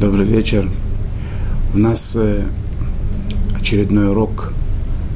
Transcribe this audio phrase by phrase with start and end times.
[0.00, 0.70] Добрый вечер.
[1.74, 2.44] У нас э,
[3.58, 4.52] очередной урок,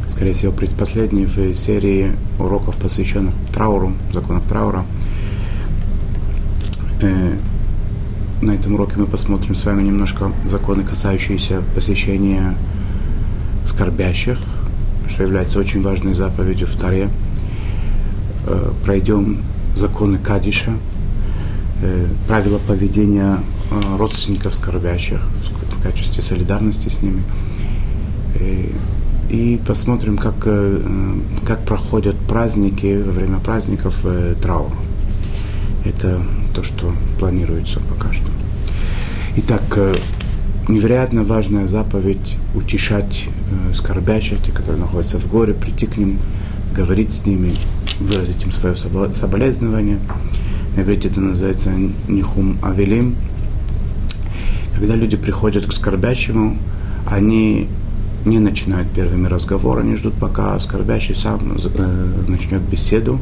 [0.09, 4.85] скорее всего, предпоследний в серии уроков, посвященных трауру, законов траура.
[7.01, 7.37] Э,
[8.41, 12.57] на этом уроке мы посмотрим с вами немножко законы, касающиеся посвящения
[13.65, 14.41] скорбящих,
[15.09, 17.09] что является очень важной заповедью в Таре.
[18.49, 19.43] Э, пройдем
[19.77, 20.73] законы Кадиша,
[22.27, 23.39] правила поведения
[23.97, 27.23] родственников скорбящих в качестве солидарности с ними.
[28.39, 28.75] И,
[29.31, 30.81] и посмотрим, как, э,
[31.47, 34.73] как проходят праздники, во время праздников э, траур.
[35.85, 36.23] Это
[36.55, 38.29] то, что планируется пока что.
[39.37, 39.79] Итак,
[40.69, 43.29] невероятно важная заповедь утешать
[43.75, 46.19] скорбящих, те, которые находятся в горе, прийти к ним,
[46.75, 47.57] говорить с ними,
[48.01, 49.99] выразить им свое соболезнование.
[50.77, 51.71] На это называется
[52.09, 53.17] нихум авелим,
[54.83, 56.59] когда люди приходят к скорбящему,
[57.09, 57.69] они
[58.25, 63.21] не начинают первыми разговор, они ждут, пока скорбящий сам э, начнет беседу.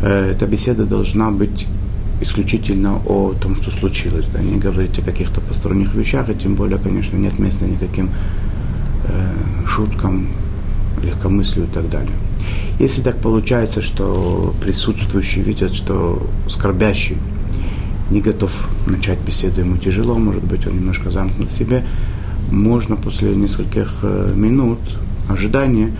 [0.00, 1.66] Э, эта беседа должна быть
[2.22, 6.78] исключительно о том, что случилось, да, не говорить о каких-то посторонних вещах, и тем более,
[6.78, 8.08] конечно, нет места никаким
[9.06, 9.34] э,
[9.66, 10.28] шуткам,
[11.02, 12.16] легкомыслию и так далее.
[12.80, 17.18] Если так получается, что присутствующие видят, что скорбящий
[18.10, 21.84] не готов начать беседу, ему тяжело, может быть, он немножко замкнут в себе,
[22.50, 24.78] можно после нескольких э, минут
[25.28, 25.90] ожидания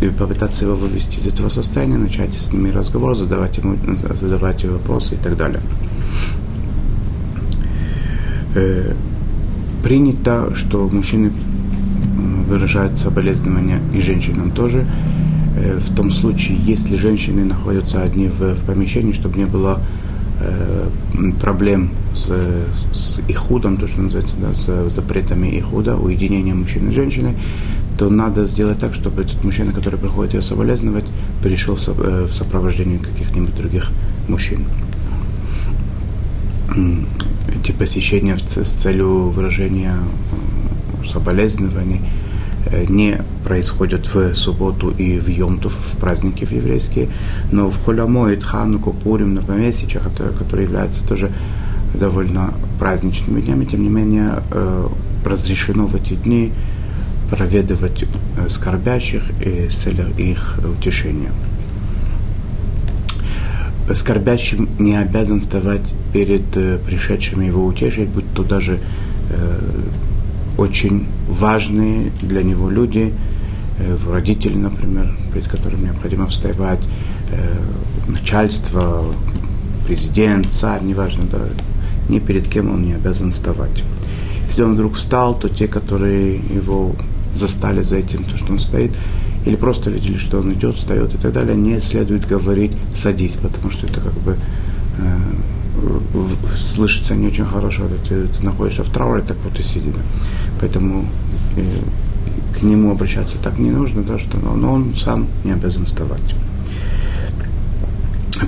[0.00, 5.14] и попытаться его вывести из этого состояния, начать с ними разговор, задавать ему задавать вопросы
[5.14, 5.60] и так далее.
[8.54, 8.94] Э,
[9.82, 11.30] принято, что мужчины
[12.48, 14.86] выражают соболезнования и женщинам тоже,
[15.56, 19.80] э, в том случае, если женщины находятся одни в, в помещении, чтобы не было
[21.40, 22.30] проблем с,
[22.92, 27.34] с ихудом, то, что называется, да, с запретами ихуда, уединения мужчины и женщины,
[27.98, 31.04] то надо сделать так, чтобы этот мужчина, который приходит ее соболезновать,
[31.42, 33.90] перешел в, э, в сопровождении каких-нибудь других
[34.28, 34.64] мужчин.
[37.48, 42.15] Эти посещения с целью выражения э, соболезнований– Э,
[42.84, 47.08] не происходят в субботу и в Йомтов, в праздники в еврейские,
[47.52, 50.02] но в Холямоид, Хануку, Пурим, на поместьях,
[50.38, 51.30] которые, являются тоже
[51.94, 54.88] довольно праздничными днями, тем не менее э,
[55.24, 56.52] разрешено в эти дни
[57.30, 61.30] проведывать э, скорбящих и с целью их утешения.
[63.94, 66.44] Скорбящим не обязан вставать перед
[66.84, 68.80] пришедшими его утешить, будь то даже
[70.58, 73.12] очень важные для него люди,
[73.78, 76.80] э, родители, например, перед которыми необходимо вставать,
[77.30, 77.58] э,
[78.08, 79.04] начальство,
[79.86, 81.40] президент, царь, неважно, да,
[82.08, 83.82] ни перед кем он не обязан вставать.
[84.46, 86.94] Если он вдруг встал, то те, которые его
[87.34, 88.92] застали за этим, то, что он стоит,
[89.44, 93.70] или просто видели, что он идет, встает и так далее, не следует говорить «садись», потому
[93.70, 94.36] что это как бы
[94.98, 95.16] э,
[96.56, 99.90] слышится не очень хорошо, ты, ты находишься в трауре, так вот и сиди.
[99.90, 100.00] Да.
[100.60, 101.06] Поэтому
[101.56, 106.34] э, к нему обращаться так не нужно, да, что, но он сам не обязан вставать.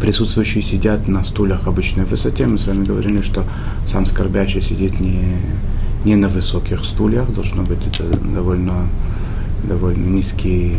[0.00, 2.47] Присутствующие сидят на стульях обычной высоте.
[2.47, 3.45] Мы с вами говорили, что
[3.87, 5.37] сам скорбящий сидит не,
[6.05, 8.89] не на высоких стульях, должно быть это довольно,
[9.65, 10.77] довольно низкий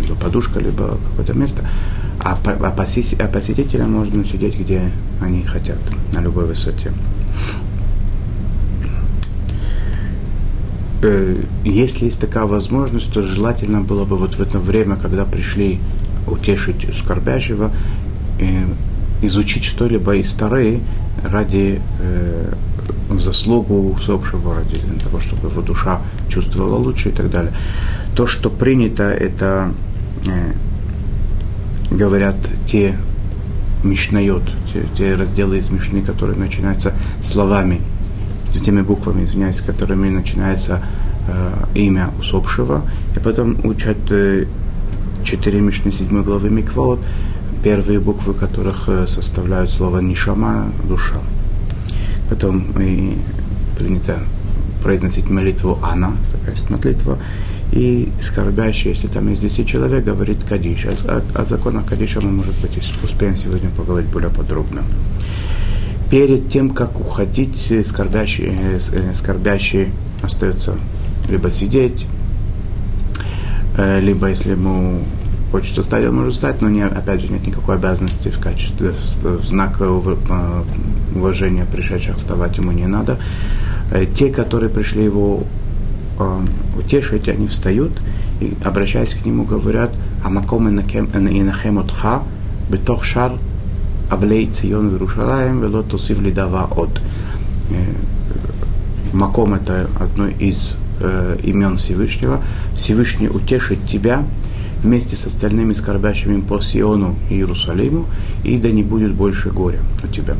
[0.00, 1.68] либо подушка, либо какое-то место.
[2.20, 5.78] А, а, посетителям, а посетителям можно сидеть, где они хотят,
[6.12, 6.92] на любой высоте.
[11.04, 15.78] Э, если есть такая возможность, то желательно было бы вот в это время, когда пришли
[16.26, 17.72] утешить скорбящего,
[18.40, 18.64] э,
[19.20, 20.80] изучить что-либо из Тары
[21.22, 22.52] ради э,
[23.10, 27.52] в заслугу усопшего, ради того, чтобы его душа чувствовала лучше и так далее.
[28.16, 29.72] То, что принято, это
[31.94, 32.98] говорят те
[33.82, 37.80] мишнает, те, те разделы из мишны, которые начинаются словами,
[38.60, 40.80] теми буквами, извиняюсь, которыми начинается
[41.28, 42.82] э, имя усопшего,
[43.16, 44.46] и потом учат э,
[45.24, 47.00] четыре мишны седьмой главы Миквот,
[47.62, 51.16] первые буквы которых э, составляют слово Нишама, душа.
[52.28, 53.16] Потом и
[53.78, 54.18] принято
[54.82, 57.18] произносить молитву Ана, такая молитва,
[57.74, 60.86] и скорбящий, если там есть 10 человек, говорит Кадиш.
[60.86, 64.82] О, о законах Кадиша мы, может быть, успеем сегодня поговорить более подробно.
[66.08, 69.88] Перед тем, как уходить, скорбящий, э, э, скорбящий
[70.22, 70.76] остается
[71.28, 72.06] либо сидеть,
[73.76, 75.00] э, либо если ему
[75.50, 79.24] хочет встать, он может встать, но не, опять же нет никакой обязанности в качестве, в,
[79.24, 79.80] в знак
[81.12, 83.18] уважения пришедших вставать ему не надо.
[83.90, 85.63] Э, те, которые пришли его э,
[86.76, 87.92] утешить, они встают
[88.40, 89.90] и, обращаясь к нему, говорят,
[90.24, 92.22] «Амаком инахем отха,
[92.68, 93.32] бетох шар
[94.10, 97.00] авлей цион Иерушалаем, вело тосив лидава от».
[97.70, 102.42] Э, Маком– это одно из э, имен Всевышнего.
[102.74, 104.24] Всевышний утешит тебя
[104.82, 108.06] вместе с остальными скорбящими по Сиону и Иерусалиму,
[108.42, 110.36] и да не будет больше горя у тебя.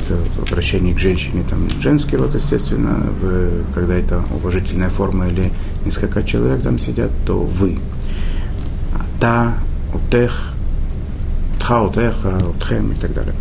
[0.00, 0.18] Это
[0.50, 5.52] обращение к женщине, там женский род, естественно, в, когда это уважительная форма или
[5.84, 7.78] несколько человек там сидят, то вы.
[9.20, 9.58] Та,
[9.92, 10.52] утех,
[11.58, 13.34] тха, утеха, утхем и так далее.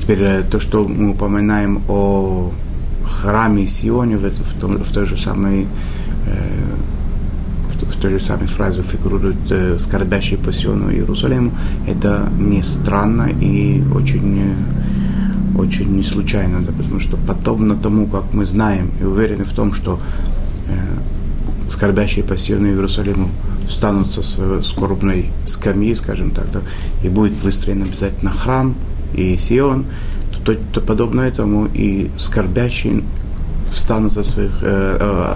[0.00, 2.52] Теперь э, то, что мы упоминаем о
[3.04, 5.66] храме Сионе в, в, том, в той же самой
[6.26, 6.74] э,
[7.98, 11.52] в, той же самой фразе фигурирует э, скорбящий по Сиону Иерусалиму,
[11.86, 18.32] это не странно и очень, э, очень не случайно, да, потому что подобно тому, как
[18.32, 19.98] мы знаем и уверены в том, что
[20.68, 23.28] э, скорбящие по Сиону Иерусалиму
[23.66, 26.60] встанут со своей скорбной скамьи, скажем так, да,
[27.02, 28.74] и будет выстроен обязательно храм,
[29.14, 29.86] и Сион,
[30.32, 33.02] то, то, то подобно этому и скорбящие
[33.70, 35.34] встанут со, своих, э, э,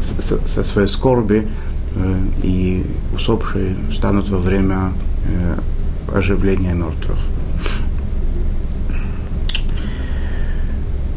[0.00, 1.46] со, своей скорби,
[1.94, 4.92] э, и усопшие встанут во время
[5.26, 5.58] э,
[6.16, 7.18] оживления мертвых.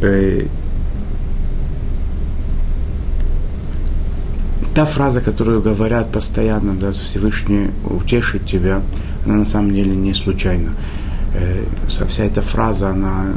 [0.01, 0.45] Э,
[4.75, 8.81] та фраза, которую говорят постоянно, да, Всевышний утешит тебя,
[9.25, 10.71] она на самом деле не случайна.
[11.87, 13.33] Вся эта фраза, она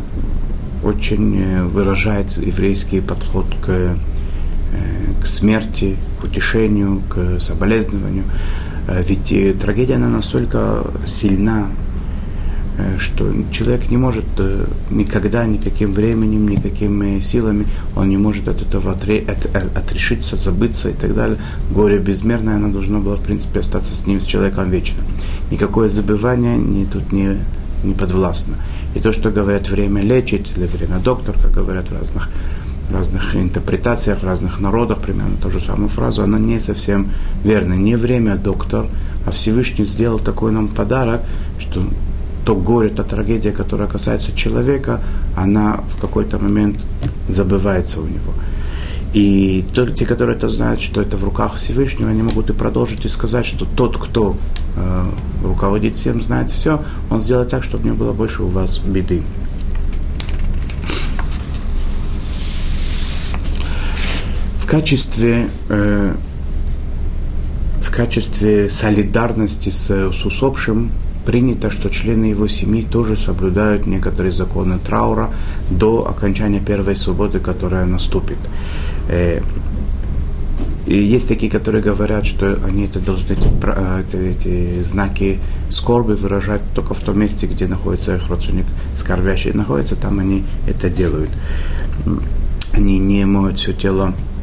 [0.82, 3.96] очень выражает еврейский подход к,
[5.26, 8.22] к смерти, к утешению, к соболезнованию.
[8.88, 11.66] Ведь трагедия, она настолько сильна,
[12.98, 14.24] что человек не может
[14.88, 21.38] никогда, никаким временем, никакими силами, он не может от этого отрешиться, забыться и так далее.
[21.72, 25.02] Горе безмерное, оно должно было, в принципе, остаться с ним, с человеком вечно.
[25.50, 27.38] Никакое забывание ни, тут не
[27.84, 28.56] не подвластно.
[28.94, 32.30] И то, что говорят время лечит, или время доктор, как говорят в разных,
[32.92, 37.08] разных интерпретациях, в разных народах, примерно ту же самую фразу, она не совсем
[37.44, 37.76] верна.
[37.76, 38.86] Не время доктор,
[39.26, 41.22] а Всевышний сделал такой нам подарок,
[41.58, 41.82] что
[42.44, 45.00] то горе, та трагедия, которая касается человека,
[45.36, 46.78] она в какой-то момент
[47.28, 48.32] забывается у него.
[49.12, 53.08] И те, которые это знают, что это в руках Всевышнего, они могут и продолжить и
[53.08, 54.36] сказать, что тот, кто
[54.76, 55.04] э,
[55.42, 59.22] руководит всем, знает все, он сделает так, чтобы не было больше у вас беды.
[64.66, 66.12] В качестве, э,
[67.80, 70.90] в качестве солидарности с, с усопшим
[71.24, 75.30] принято, что члены его семьи тоже соблюдают некоторые законы траура
[75.70, 78.38] до окончания первой субботы, которая наступит.
[79.08, 79.40] Э,
[80.88, 85.38] и есть такие, которые говорят, что они это должны эти, эти, эти знаки
[85.68, 88.66] скорби выражать только в том месте, где находится их родственник
[88.96, 91.30] скорбящий находится, там они это делают.
[92.72, 94.35] Они не моют все тело э,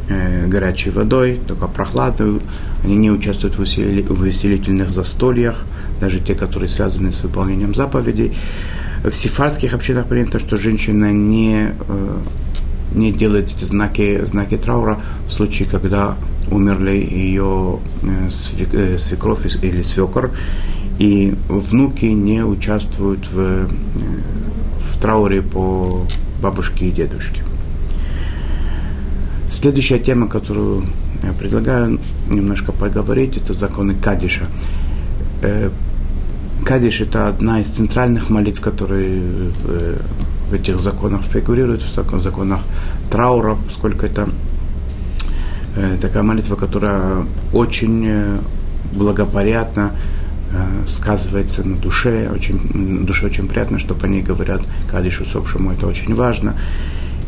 [0.48, 2.42] горячей водой, только прохладную.
[2.84, 5.64] Они не участвуют в, усили, в усилительных застольях,
[6.02, 8.36] даже те, которые связаны с выполнением заповедей.
[9.04, 12.18] В сифарских общинах принято, что женщина не э,
[12.96, 16.16] не делает эти знаки, знаки траура в случае, когда
[16.52, 18.30] умерли ее э,
[18.74, 20.32] э, свекровь или свекор,
[21.00, 23.68] и внуки не участвуют в, э,
[24.80, 26.06] в трауре по
[26.42, 27.42] бабушке и дедушке.
[29.54, 30.84] Следующая тема, которую
[31.22, 34.46] я предлагаю немножко поговорить, это законы Кадиша.
[36.66, 39.22] Кадиш– это одна из центральных молитв, которые
[40.50, 42.62] в этих законах фигурирует, в законах
[43.12, 44.28] траура, поскольку это
[45.76, 48.40] э, такая молитва, которая очень э,
[48.92, 49.92] благоприятно
[50.52, 55.72] э, сказывается на душе, очень, на душе очень приятно, что по ней говорят Кадиш усопшему,
[55.72, 56.56] это очень важно.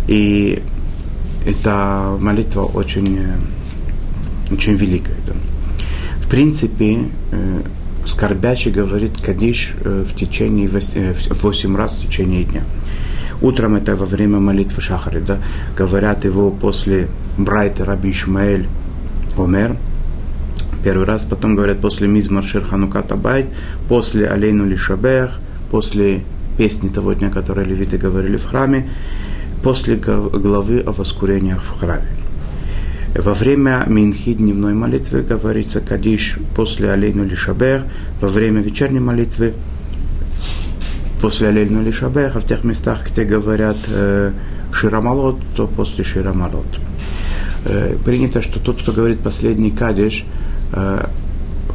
[0.07, 0.63] И
[1.45, 3.19] эта молитва очень,
[4.51, 5.17] очень великая.
[5.27, 5.33] Да.
[6.19, 7.09] В принципе,
[8.05, 12.63] скорбячий говорит Кадиш в течение 8 раз в течение дня.
[13.41, 15.37] Утром это во время молитвы Шахари, да,
[15.77, 18.67] говорят его после Брайта Раби Ишмаэль
[19.37, 19.75] Омер,
[20.83, 23.47] первый раз, потом говорят после Мизмар Шерханука Табайт,
[23.89, 26.23] после Алейну Лишабех, после
[26.57, 28.89] песни того дня, которые левиты говорили в храме,
[29.65, 32.05] после главы о воскурениях в храме.
[33.15, 37.81] Во время Минхи дневной молитвы говорится Кадиш после Алейну Лишабер,
[38.21, 39.55] во время вечерней молитвы
[41.19, 44.33] после Алейну Лишабер, а в тех местах, где говорят э,
[44.71, 46.67] Ширамалот, то после Ширамалот.
[47.65, 50.25] Э, принято, что тот, кто говорит последний Кадиш,
[50.73, 51.07] э,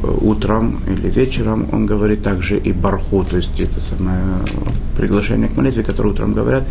[0.03, 4.19] утром или вечером, он говорит также и барху, то есть это самое
[4.97, 6.63] приглашение к молитве, которое утром говорят,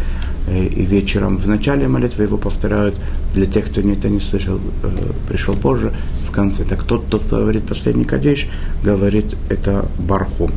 [0.49, 2.95] э, и вечером в начале молитвы его повторяют
[3.35, 4.89] для тех, кто это не слышал, э,
[5.29, 5.93] пришел позже,
[6.25, 6.65] в конце.
[6.65, 8.49] Так тот, тот кто говорит последний кадиш,
[8.85, 10.51] говорит это барху.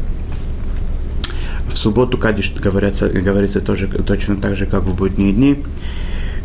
[1.67, 5.57] В субботу кадиш говорится, говорится тоже, точно так же, как в будние дни.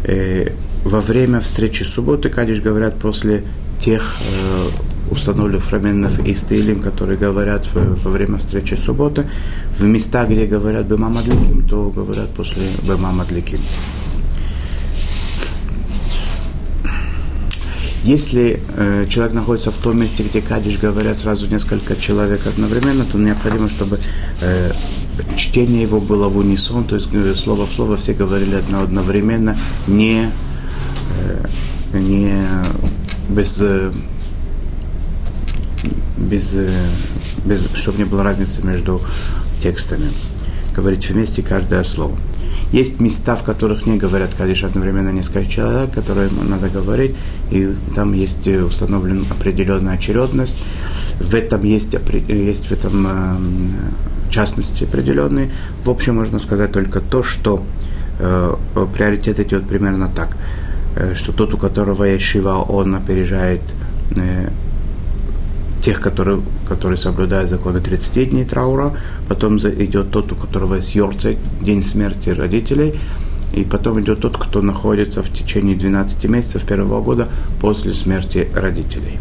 [0.05, 0.53] Э,
[0.85, 3.45] во время встречи субботы кадиш говорят после
[3.79, 4.17] тех
[5.11, 9.27] установленных фраменов и стилем, которые говорят в, во время встречи субботы.
[9.77, 13.61] В местах, где говорят Бема Мадликим, то говорят после Бема Мадликим.
[18.05, 23.19] Если э, человек находится в том месте, где кадиш говорят сразу несколько человек одновременно, то
[23.19, 23.99] необходимо, чтобы
[24.41, 24.71] э,
[25.37, 30.31] чтение его было в унисон, то есть э, слово в слово все говорили одновременно, не,
[31.93, 32.33] э, не
[33.29, 33.93] без э,
[36.19, 36.71] без, э,
[37.45, 39.01] без, чтобы не было разницы между
[39.63, 40.11] текстами.
[40.75, 42.17] Говорить вместе каждое слово.
[42.73, 47.17] Есть места, в которых не говорят Кадиш одновременно несколько человек, которые надо говорить,
[47.51, 50.59] и там есть э, установлена определенная очередность.
[51.19, 51.97] В этом есть,
[52.29, 53.37] есть в этом э,
[54.31, 55.51] частности определенные.
[55.85, 57.65] В общем, можно сказать только то, что
[58.19, 58.55] э,
[58.95, 60.37] приоритет идет примерно так,
[60.95, 63.63] э, что тот, у которого есть Шива, он опережает
[64.15, 64.51] э,
[65.89, 68.95] тех, которые, которые соблюдают законы 30 дней траура,
[69.27, 72.93] потом идет тот, у которого есть Йорце, день смерти родителей,
[73.55, 77.29] и потом идет тот, кто находится в течение 12 месяцев первого года
[77.63, 79.19] после смерти родителей.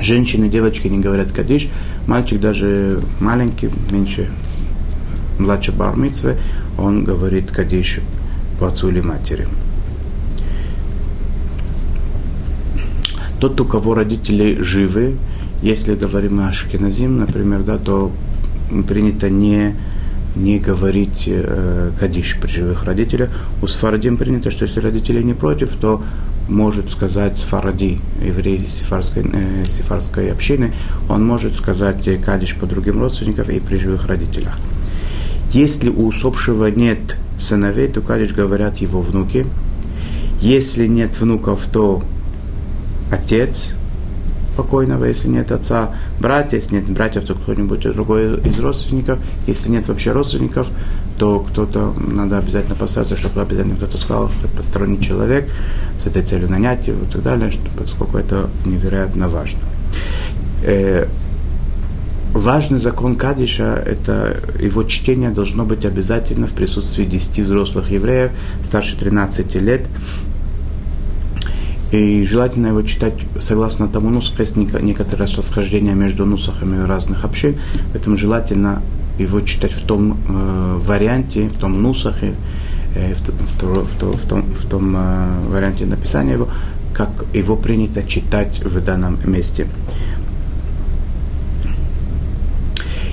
[0.00, 1.68] Женщины, девочки не говорят кадиш,
[2.06, 4.30] мальчик даже маленький, меньше,
[5.38, 6.38] младше бармитсвы,
[6.78, 8.00] он говорит кадиш
[8.58, 9.46] по отцу или матери.
[13.38, 15.18] Тот, у кого родители живы,
[15.62, 18.12] если говорим о Ашкеназим, например, да, то
[18.86, 19.74] принято не,
[20.36, 23.30] не говорить э, кадиш при живых родителях.
[23.62, 26.02] У Сфарадим принято, что если родители не против, то
[26.48, 30.72] может сказать Сфаради, еврей сефарской, э, сефарской общины,
[31.08, 34.58] он может сказать кадиш по другим родственникам и при живых родителях.
[35.52, 39.46] Если у усопшего нет сыновей, то кадиш говорят его внуки.
[40.40, 42.02] Если нет внуков, то
[43.10, 43.72] отец,
[44.58, 49.20] покойного, если нет отца, братья, если нет братьев, то кто-нибудь другой из родственников.
[49.46, 50.70] Если нет вообще родственников,
[51.16, 55.48] то кто-то, надо обязательно постараться, чтобы обязательно кто-то сказал, посторонний человек,
[55.96, 59.60] с этой целью нанять его и так далее, поскольку это невероятно важно.
[60.64, 61.06] Э,
[62.32, 68.98] важный закон Кадиша– это его чтение должно быть обязательно в присутствии 10 взрослых евреев старше
[68.98, 69.86] 13 лет,
[71.90, 74.42] и желательно его читать согласно тому нусаху.
[74.42, 77.56] Есть некоторое расхождение между нусахами разных общин,
[77.92, 78.82] поэтому желательно
[79.18, 82.34] его читать в том э, варианте, в том нусахе,
[82.94, 86.48] э, в, в, в, в том, в том э, варианте написания его,
[86.92, 89.66] как его принято читать в данном месте.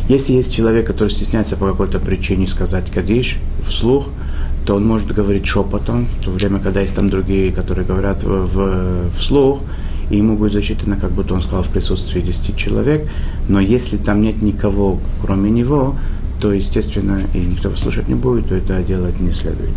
[0.09, 4.09] Если есть человек, который стесняется по какой-то причине сказать кадиш вслух–
[4.65, 9.11] то он может говорить шепотом, в то время, когда есть там другие, которые говорят в,
[9.11, 9.61] вслух,
[10.09, 13.07] и ему будет засчитано, как будто он сказал в присутствии 10 человек,
[13.47, 15.95] но если там нет никого, кроме него,
[16.39, 19.73] то, естественно, и никто его слушать не будет, то это делать не следует.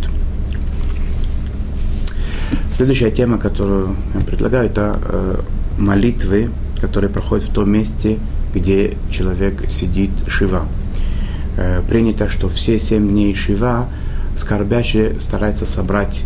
[2.71, 5.39] Следующая тема, которую я предлагаю, это э,
[5.77, 8.19] молитвы, которые проходят в том месте,
[8.53, 10.65] где человек сидит шива.
[11.57, 13.89] Э, принято, что все семь дней шива
[14.39, 16.23] скорбящий старается собрать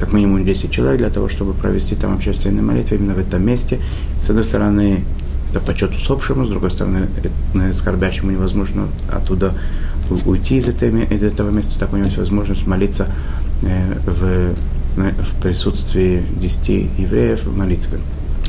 [0.00, 3.78] как минимум 10 человек для того, чтобы провести там общественные молитвы именно в этом месте.
[4.22, 5.04] С одной стороны,
[5.50, 7.06] это почет усопшему, с другой стороны,
[7.54, 9.54] э, скорбящему невозможно оттуда
[10.26, 13.08] уйти из, этой, из этого места, так у него есть возможность молиться
[13.62, 14.54] э, в,
[14.96, 16.68] в присутствии 10
[16.98, 17.98] евреев в молитве,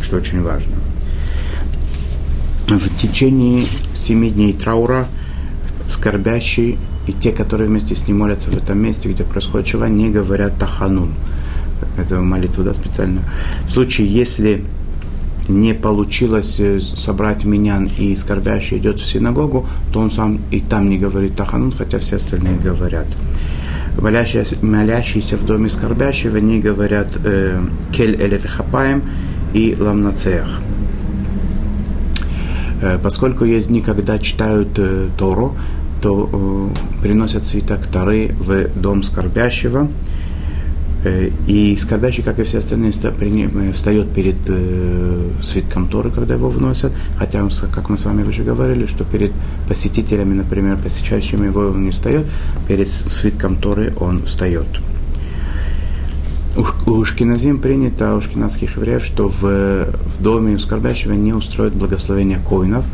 [0.02, 0.74] что очень важно.
[2.68, 5.06] В течение семи дней траура
[5.88, 10.10] скорбящий и те, которые вместе с ним молятся в этом месте, где происходит чува, не
[10.10, 11.14] говорят таханун.
[11.98, 13.22] Это молитва, да, специально.
[13.66, 14.64] В случае, если
[15.48, 20.90] не получилось э, собрать минян и скорбящий идет в синагогу, то он сам и там
[20.90, 23.06] не говорит таханун, хотя все остальные говорят.
[24.00, 29.04] молящиеся, молящиеся в доме скорбящего, они говорят э, кель эль хапаем
[29.54, 30.62] и ламнацеях.
[32.82, 35.56] Э, поскольку есть дни, когда читают э, Тору,
[36.06, 39.90] то э, приносят свиток Торы в дом скорбящего,
[41.06, 46.50] Э, и скорбящий, как и все остальные, э, встает перед э, свитком Торы, когда его
[46.50, 46.92] вносят.
[47.18, 49.32] Хотя, как мы с вами уже говорили, что перед
[49.68, 52.28] посетителями, например, посещающими его он не встает,
[52.68, 54.68] перед свитком Торы он встает.
[56.88, 62.40] У Шкиназим принято, у шкиназских евреев, что в, в доме у скорбящего не устроят благословение
[62.40, 62.86] коинов,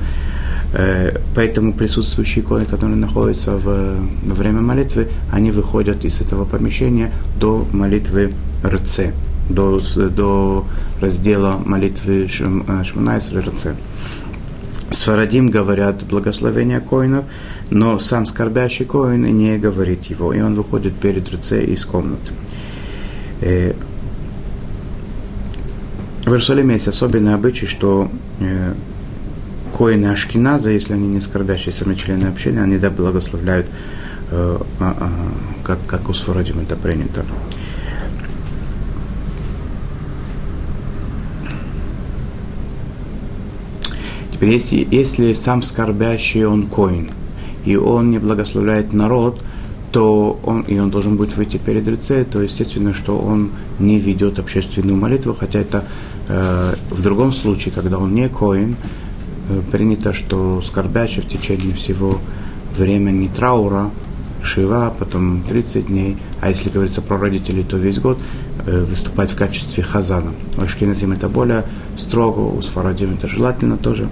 [1.36, 7.68] поэтому присутствующие иконы, которые находятся в, во время молитвы, они выходят из этого помещения до
[7.74, 8.34] молитвы
[8.66, 9.08] РЦ,
[9.50, 10.66] до, до
[11.02, 13.68] раздела молитвы э, Шманайс РЦ.
[14.92, 17.26] Сфарадим говорят благословение коинов,
[17.70, 22.34] но сам скорбящий коин не говорит его, и он выходит перед РЦ из комнаты.
[23.42, 23.74] Э,
[26.24, 28.10] в Иерусалиме есть особенный обычай, что
[29.82, 33.66] коины Ашкиназа, если они не скорбящие сами члены общения, они да благословляют,
[34.30, 34.94] э, э,
[35.64, 37.26] как, как у Сфородим это принято.
[44.32, 47.10] Теперь, если, если сам скорбящий он коин,
[47.66, 49.42] и он не благословляет народ,
[49.92, 54.38] то он, и он должен будет выйти перед лице, то естественно, что он не ведет
[54.38, 55.86] общественную молитву, хотя это
[56.28, 58.76] э, в другом случае, когда он не коин,
[59.72, 62.20] принято, что скорбящий в течение всего
[62.78, 63.92] времени траура,
[64.44, 68.18] Шива, потом 30 дней, а если говорится про родителей, то весь год
[68.66, 70.32] э, выступать в качестве хазана.
[70.58, 71.64] У Ашкеназим это более
[71.96, 74.08] строго, у Сфарадим это желательно тоже.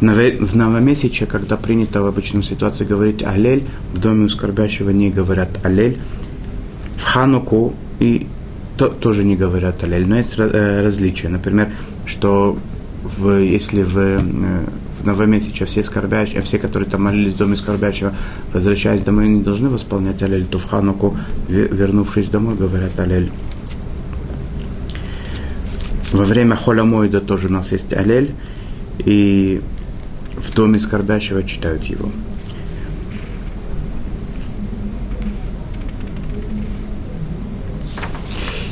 [0.00, 5.48] В новомесяче, когда принято в обычной ситуации говорить «Алель», в доме у скорбящего не говорят
[5.64, 5.98] «Алель»,
[6.96, 8.26] в Хануку и
[8.76, 11.28] то, тоже не говорят аллель, но есть э, различия.
[11.28, 11.70] Например,
[12.06, 12.58] что
[13.02, 18.14] в, если в, э, в новомесяче все скорбящие, все, которые там молились в доме скорбящего,
[18.52, 21.16] возвращаясь домой, не должны восполнять аллель, то в Хануку,
[21.48, 23.30] вернувшись домой, говорят аллель.
[26.12, 28.34] Во время холямоида тоже у нас есть аллель,
[28.98, 29.60] и
[30.36, 32.08] в доме скорбящего читают его.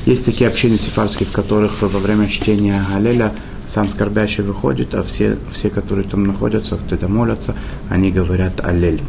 [0.07, 3.33] Есть такие общины сифарские, в которых во время чтения Галеля
[3.67, 7.55] сам скорбящий выходит, а все, все, которые там находятся, кто-то молятся,
[7.89, 9.01] они говорят Аллель.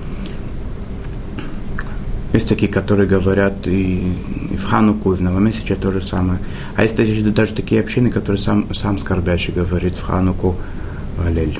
[2.32, 4.14] Есть такие, которые говорят и,
[4.52, 6.40] и в Хануку, и в Новомесяче то же самое.
[6.76, 6.96] А есть
[7.34, 10.56] даже такие общины, которые сам, сам скорбящий говорит в Хануку
[11.26, 11.60] Аллель.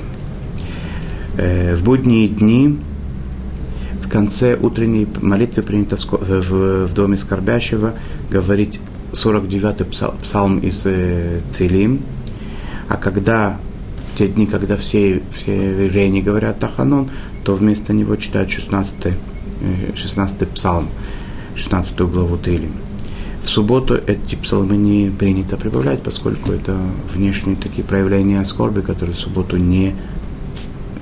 [1.36, 2.78] Э, в будние дни
[4.02, 7.94] в конце утренней молитвы принято в, в, в доме скорбящего
[8.30, 8.80] говорить
[9.14, 12.00] 49-й псалм из э, Целим,
[12.88, 13.58] а когда
[14.16, 17.10] те дни, когда все, все евреи говорят Таханон,
[17.42, 19.14] то вместо него читают 16-й
[19.96, 20.88] 16 э, псалм,
[21.56, 22.72] 16 главу Тилим.
[23.42, 26.76] В субботу эти псалмы не принято прибавлять, поскольку это
[27.12, 29.94] внешние такие проявления скорби, которые в субботу не,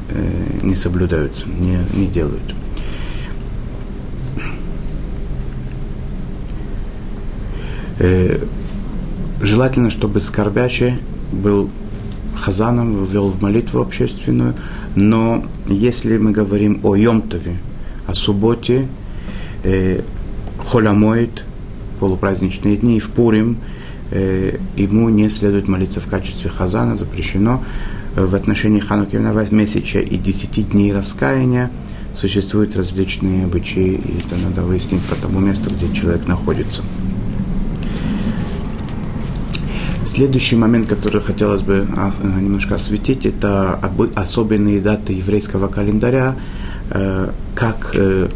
[0.09, 2.55] э, не соблюдаются, не, не делают.
[9.41, 10.99] Желательно, чтобы скорбящий
[11.33, 11.71] был
[12.37, 14.55] хазаном, ввел в молитву общественную,
[14.97, 17.57] но если мы говорим о Йомтове,
[18.07, 18.89] о субботе,
[19.65, 20.03] э,
[20.59, 21.45] холямоид,
[22.01, 23.59] полупраздничные дни, в Пурим,
[24.11, 27.63] э, ему не следует молиться в качестве хазана, запрещено.
[28.17, 29.17] Э, в отношении Хануки
[29.55, 31.71] месяча и десяти дней раскаяния
[32.15, 36.83] существуют различные обычаи, и это надо выяснить по тому месту, где человек находится.
[40.15, 43.81] Следующий момент, который хотелось бы а, немножко осветить, это
[44.15, 46.37] особенные даты еврейского календаря,
[46.91, 48.29] э, как, э,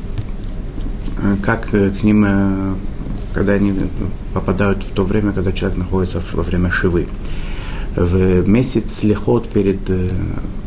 [1.42, 2.26] как к ним,
[3.34, 3.74] когда они
[4.32, 7.08] попадают в то время, когда человек находится во время Шивы.
[7.94, 10.08] В месяц Слехот перед э,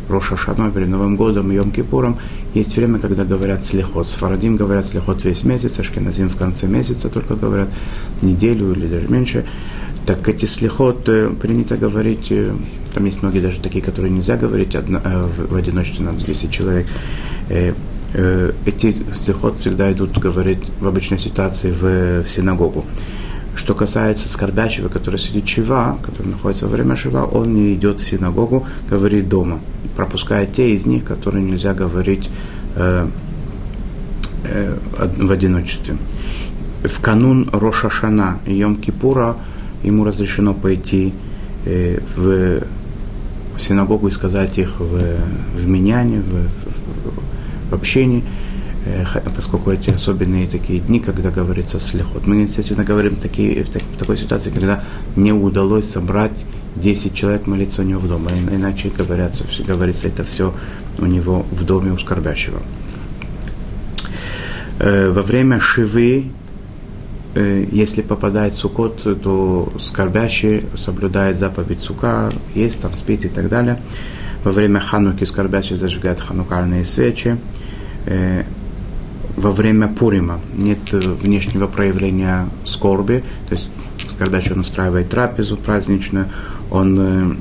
[0.09, 2.19] Роша Шаной, перед Новым годом Йом Кипуром,
[2.53, 4.07] есть время, когда говорят слехот.
[4.07, 7.69] Фарадим говорят слехот весь месяц, Ашкеназим в конце месяца только говорят
[8.21, 9.45] неделю или даже меньше.
[10.09, 12.51] Так эти слихот э, принято говорить, э,
[12.95, 16.49] там есть многие даже такие, которые нельзя говорить одно, э, в, в одиночестве, надо 10
[16.49, 16.87] человек.
[18.65, 22.85] Эти слихот всегда идут говорить в обычной ситуации в, в синагогу.
[23.55, 28.03] Что касается скорбящего, который сидит чива, который находится во время шива, он не идет в
[28.03, 29.59] синагогу, говорит дома,
[29.95, 32.31] пропуская те из них, которые нельзя говорить
[32.77, 33.07] э,
[34.45, 34.75] э,
[35.17, 35.97] в одиночестве.
[36.83, 39.35] В канун Рошашана и Йом-Кипура
[39.83, 41.13] ему разрешено пойти
[41.65, 42.63] э, в
[43.57, 44.99] синагогу и сказать их в,
[45.55, 48.23] в меняне, в, в, общении,
[48.85, 52.27] э, поскольку эти особенные такие дни, когда говорится слехот.
[52.27, 54.83] Мы, естественно, говорим такие, в, в такой ситуации, когда
[55.15, 60.53] не удалось собрать 10 человек молиться у него в доме, иначе говорится, говорится это все
[60.97, 62.61] у него в доме у скорбящего.
[64.79, 66.25] Э, во время шивы,
[67.35, 73.79] если попадает сукот, то скорбящий соблюдает заповедь сука, есть там, спит и так далее.
[74.43, 77.37] Во время хануки скорбящий зажигает ханукальные свечи.
[78.05, 78.43] Э,
[79.37, 83.69] во время Пурима нет внешнего проявления скорби, то есть
[84.07, 86.25] скорбящий он устраивает трапезу праздничную,
[86.71, 87.37] он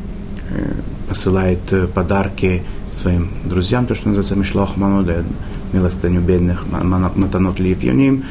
[1.09, 1.61] посылает
[1.95, 5.25] подарки своим друзьям, то, что называется Мишлах Мануде,
[5.73, 8.25] милостыню бедных, Матанот Ливьяним.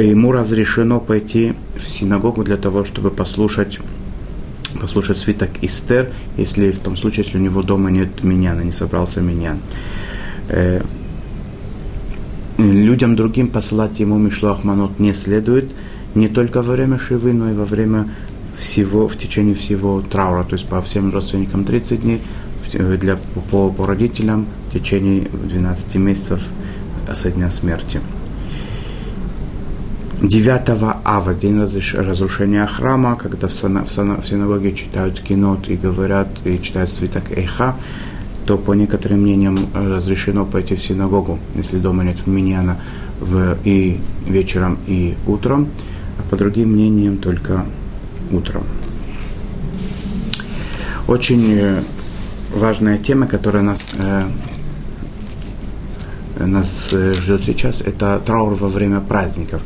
[0.00, 3.78] Ему разрешено пойти в синагогу для того, чтобы послушать
[4.80, 9.20] послушать свиток Истер, если в том случае, если у него дома нет миньяна, не собрался
[9.20, 9.58] миньян.
[10.48, 10.82] Э,
[12.58, 15.70] людям другим посылать ему Мишлах Манот не следует,
[16.14, 18.08] не только во время Шивы, но и во время
[18.56, 22.20] всего, в течение всего траура, то есть по всем родственникам 30 дней,
[22.72, 23.16] для,
[23.50, 26.42] по, по родителям в течение 12 месяцев
[27.14, 28.00] со дня смерти.
[30.22, 30.68] 9
[31.04, 36.90] ава, день разрушения храма, когда в, сана, в, синагоге читают кинот и говорят, и читают
[36.90, 37.76] свиток Эйха,
[38.44, 42.78] то по некоторым мнениям разрешено пойти в синагогу, если дома нет миньяна,
[43.20, 45.68] в, и вечером, и утром,
[46.18, 47.64] а по другим мнениям только
[48.32, 48.64] утром.
[51.06, 51.82] Очень э,
[52.52, 54.24] важная тема, которая нас, э,
[56.40, 59.62] нас э, ждет сейчас, это траур во время праздников.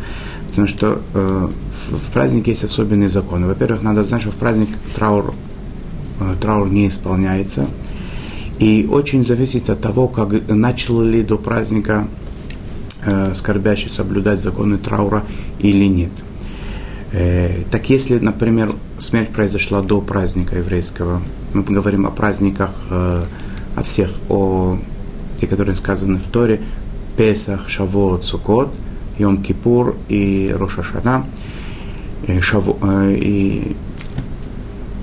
[0.53, 3.47] Потому что э, в, в празднике есть особенные законы.
[3.47, 5.35] Во-первых, надо знать, что в праздник траур,
[6.21, 7.67] э, траур не исполняется.
[8.59, 12.07] И очень зависит от того, как начал ли до праздника
[13.07, 15.25] э, скорбящий соблюдать законы траура
[15.59, 16.13] или нет.
[17.13, 21.23] Э, так если, например, смерть произошла до праздника еврейского,
[21.55, 23.25] мы говорим о праздниках, э,
[23.75, 24.79] о всех, о
[25.39, 26.61] те, которые сказаны в Торе,
[27.17, 28.73] Песах, Шавот, Сукот,
[29.19, 31.27] Йом Кипур и Роша Шана.
[32.27, 33.77] И, Шаво, э, и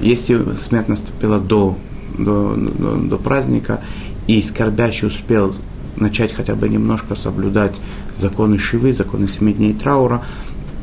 [0.02, 1.78] если смерть наступила до,
[2.18, 3.82] до, до, до праздника,
[4.28, 5.54] и скорбящий успел
[5.98, 7.82] начать хотя бы немножко соблюдать
[8.16, 10.24] законы Шивы, законы семи дней траура,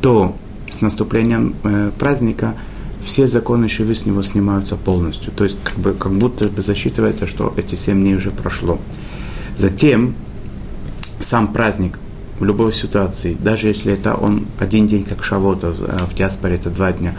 [0.01, 0.35] то
[0.69, 2.55] с наступлением э, праздника
[3.01, 5.31] все законы Шивы с него снимаются полностью.
[5.31, 8.79] То есть как, бы, как будто бы засчитывается, что эти семь дней уже прошло.
[9.55, 10.13] Затем
[11.19, 11.99] сам праздник
[12.39, 16.69] в любой ситуации, даже если это он один день, как Шавота э, в диаспоре, это
[16.69, 17.15] два дня,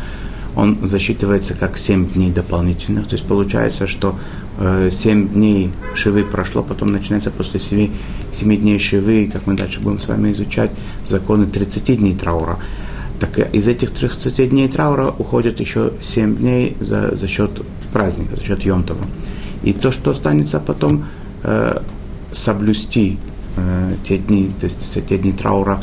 [0.56, 3.06] он засчитывается как семь дней дополнительных.
[3.06, 4.18] То есть получается, что
[4.58, 7.90] э, 7 дней Шивы прошло, потом начинается после 7,
[8.32, 10.70] 7 дней Шивы, как мы дальше будем с вами изучать,
[11.04, 12.58] законы 30 дней траура.
[13.20, 17.50] Так из этих 30 дней траура уходит еще 7 дней за, за счет
[17.92, 19.04] праздника, за счет Йомтова.
[19.62, 21.04] И то, что останется потом,
[21.42, 21.80] э,
[22.32, 23.18] соблюсти
[23.56, 25.82] э, те дни, то есть те дни траура,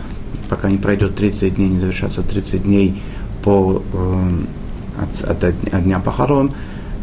[0.49, 3.01] пока не пройдет 30 дней, не завершатся 30 дней
[3.43, 4.29] по, э,
[5.01, 6.51] от, от, от дня похорон,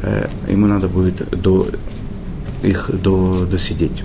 [0.02, 1.66] э, ему надо будет до,
[2.62, 4.02] их до, досидеть.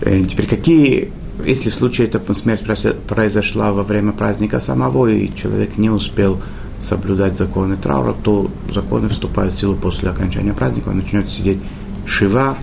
[0.00, 1.12] Э, теперь какие
[1.44, 2.64] если в случае эта смерть
[3.06, 6.40] произошла во время праздника самого, и человек не успел
[6.80, 11.60] соблюдать законы траура, то законы вступают в силу после окончания праздника, он начнет сидеть
[12.06, 12.56] шива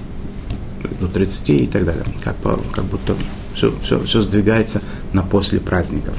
[1.00, 2.06] до 30 и так далее.
[2.24, 2.36] Как,
[2.72, 3.16] как будто
[3.54, 4.82] все, все, все сдвигается
[5.14, 6.16] на после праздников.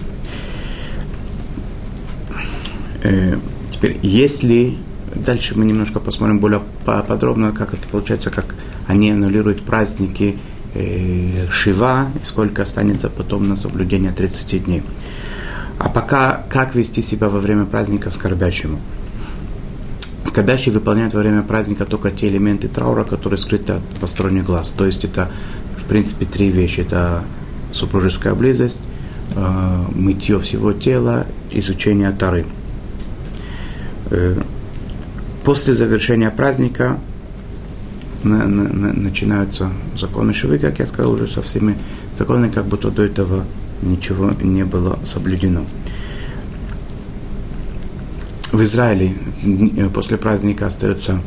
[3.02, 3.36] Э,
[3.70, 4.76] теперь, если
[5.14, 8.54] дальше мы немножко посмотрим более подробно, как это получается, как
[8.86, 10.38] они аннулируют праздники
[10.74, 14.82] э, Шива, и сколько останется потом на соблюдение 30 дней.
[15.78, 18.80] А пока, как вести себя во время праздника скорбящему?
[20.36, 24.70] Скорбящий выполняет во время праздника только те элементы траура, которые скрыты от посторонних глаз.
[24.70, 25.30] То есть это,
[25.78, 26.80] в принципе, три вещи.
[26.80, 27.22] Это
[27.72, 28.82] супружеская близость,
[29.34, 32.44] э, мытье всего тела, изучение Тары.
[34.10, 34.38] Э,
[35.42, 36.98] после завершения праздника
[38.22, 41.78] на, на, начинаются законы Шивы, как я сказал, уже со всеми
[42.12, 43.46] законами, как будто до этого
[43.80, 45.64] ничего не было соблюдено.
[48.56, 49.12] В Израиле
[49.92, 51.20] после праздника остается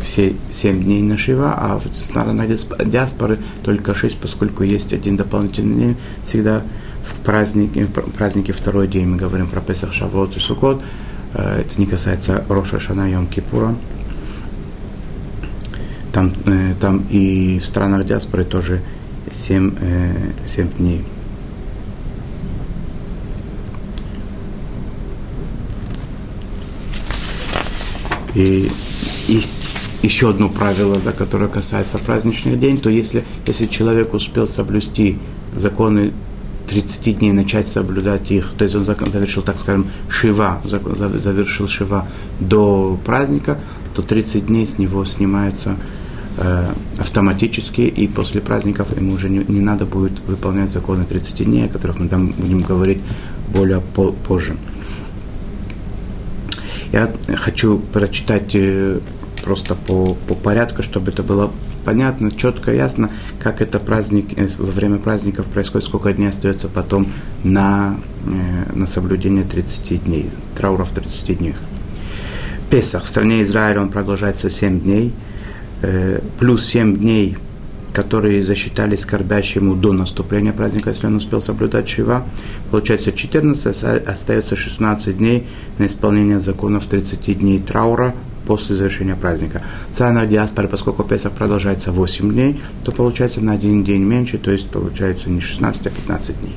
[0.00, 2.48] все семь дней на Шива, а в странах
[2.84, 6.62] диаспоры только шесть, поскольку есть один дополнительный день всегда
[7.04, 9.06] в празднике, в празднике второй день.
[9.06, 10.82] Мы говорим про Песах, Шавот и Сукот.
[11.34, 13.76] Э, это не касается Роша Шана Йом Кипура.
[16.12, 18.82] Там, э, там и в странах диаспоры тоже
[19.30, 19.76] семь,
[20.48, 21.04] семь дней.
[28.34, 28.68] И
[29.28, 29.70] есть
[30.02, 35.18] еще одно правило, да, которое касается праздничных дней, то если, если человек успел соблюсти
[35.56, 36.12] законы
[36.68, 42.06] 30 дней, начать соблюдать их, то есть он завершил, так скажем, шива, завершил шива
[42.40, 43.58] до праздника,
[43.94, 45.76] то 30 дней с него снимаются
[46.38, 46.66] э,
[46.98, 51.68] автоматически, и после праздников ему уже не, не надо будет выполнять законы 30 дней, о
[51.68, 52.98] которых мы там будем говорить
[53.52, 54.56] более по, позже.
[56.94, 59.00] Я хочу прочитать э,
[59.42, 61.50] просто по, по порядку, чтобы это было
[61.84, 67.08] понятно, четко, ясно, как это праздник, э, во время праздников происходит, сколько дней остается потом
[67.42, 71.56] на, э, на соблюдение 30 дней, трауров 30 дней.
[72.70, 75.12] Песах в стране Израиля он продолжается 7 дней,
[76.38, 77.36] плюс 7 дней
[77.94, 82.24] которые засчитались скорбящему до наступления праздника, если он успел соблюдать Шива.
[82.70, 85.46] Получается 14, остается 16 дней
[85.78, 88.12] на исполнение законов 30 дней траура
[88.46, 89.62] после завершения праздника.
[89.90, 94.50] В странах диаспоры, поскольку Песах продолжается 8 дней, то получается на один день меньше, то
[94.50, 96.56] есть получается не 16, а 15 дней.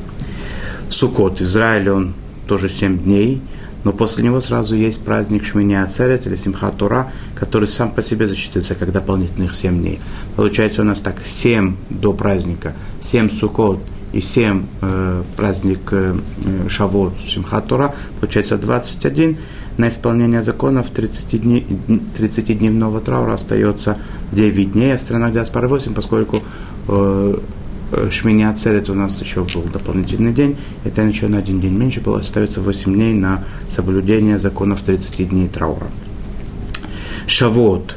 [0.89, 2.13] В Суккот, в Израиле он
[2.47, 3.41] тоже 7 дней–
[3.87, 8.27] но после него сразу есть праздник Шмини Ацерет или Симха Тура, который сам по себе
[8.27, 10.01] зачитывается как дополнительных 7 дней.
[10.35, 13.79] Получается у нас так 7 до праздника, 7 Сукот
[14.11, 16.15] и 7 э, праздник э,
[16.67, 19.37] Шавот Симха Тура, получается 21.
[19.77, 23.97] На исполнение законов 30 дней, 30-дневного траура остается
[24.33, 26.43] 9 дней, а в странах диаспоры 8, поскольку
[26.89, 27.37] э,
[27.91, 32.01] Э, Шмини Ацерет у нас еще был дополнительный день, это еще на один день меньше
[32.01, 35.87] было, остается 8 дней на соблюдение законов 30 дней траура.
[37.27, 37.95] Шавот.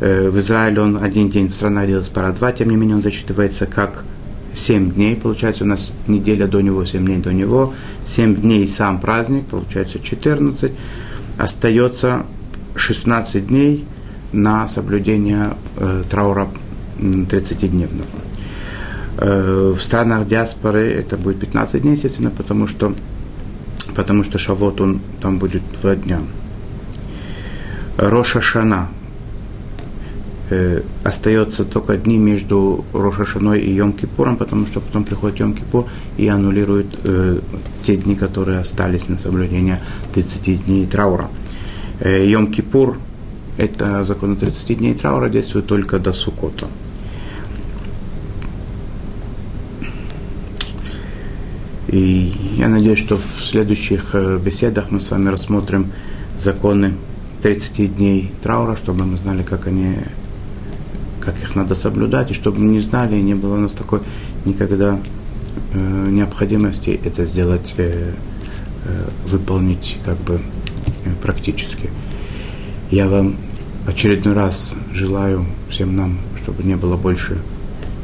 [0.00, 3.66] Э, в Израиле он один день, страна делилась пара два, тем не менее он зачитывается
[3.66, 4.04] как
[4.54, 7.72] 7 дней, получается у нас неделя до него, 7 дней до него,
[8.04, 10.72] 7 дней сам праздник, получается 14,
[11.38, 12.26] остается
[12.76, 13.84] 16 дней
[14.32, 16.48] на соблюдение э, траура
[16.98, 18.23] 30-дневного.
[19.18, 22.94] Э, в странах диаспоры это будет 15 дней, естественно, потому что,
[23.94, 26.20] потому что Шавот, он там будет два дня.
[27.96, 28.88] Роша Шана.
[30.50, 35.86] Э, остается только дни между Рошашаной и Йом-Кипуром, потому что потом приходит Йом-Кипур
[36.18, 37.40] и аннулирует э,
[37.82, 39.78] те дни, которые остались на соблюдение
[40.12, 41.30] 30 дней траура.
[42.00, 42.96] Э, Йом-Кипур,
[43.56, 46.66] это закон 30 дней траура, действует только до Сукота.
[51.94, 55.92] И я надеюсь, что в следующих э, беседах мы с вами рассмотрим
[56.36, 56.94] законы
[57.40, 59.94] 30 дней траура, чтобы мы знали, как они,
[61.20, 64.00] как их надо соблюдать, и чтобы мы не знали, и не было у нас такой
[64.44, 64.98] никогда
[65.72, 68.12] э, необходимости это сделать, э,
[68.86, 70.40] э, выполнить как бы
[71.04, 71.90] э, практически.
[72.90, 73.36] Я вам
[73.86, 77.38] очередной раз желаю всем нам, чтобы не было больше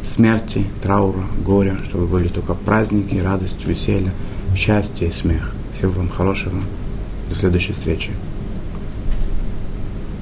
[0.03, 4.13] смерти, траура, горя, чтобы были только праздники, радость, веселье,
[4.57, 5.53] счастье и смех.
[5.73, 6.57] Всего вам хорошего.
[7.29, 8.11] До следующей встречи.